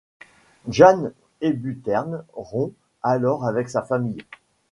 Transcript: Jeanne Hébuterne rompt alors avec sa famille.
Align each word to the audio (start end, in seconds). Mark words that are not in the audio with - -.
Jeanne 0.67 1.13
Hébuterne 1.41 2.25
rompt 2.33 2.73
alors 3.03 3.45
avec 3.45 3.69
sa 3.69 3.83
famille. 3.83 4.23